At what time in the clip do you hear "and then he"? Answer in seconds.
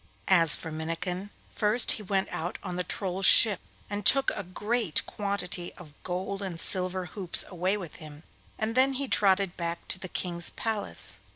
8.57-9.07